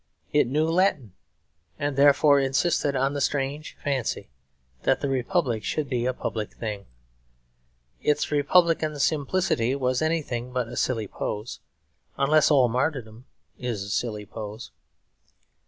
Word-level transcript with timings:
It 0.33 0.47
knew 0.47 0.67
Latin; 0.67 1.13
and 1.77 1.95
therefore 1.95 2.39
insisted 2.39 2.95
on 2.95 3.13
the 3.13 3.21
strange 3.21 3.77
fancy 3.83 4.31
that 4.81 4.99
the 4.99 5.09
Republic 5.09 5.63
should 5.63 5.87
be 5.87 6.07
a 6.07 6.11
public 6.13 6.53
thing. 6.55 6.87
Its 8.01 8.31
Republican 8.31 8.97
simplicity 8.97 9.75
was 9.75 10.01
anything 10.01 10.51
but 10.51 10.67
a 10.67 10.75
silly 10.75 11.07
pose; 11.07 11.59
unless 12.17 12.49
all 12.49 12.67
martyrdom 12.67 13.25
is 13.59 13.83
a 13.83 13.91
silly 13.91 14.25
pose. 14.25 14.71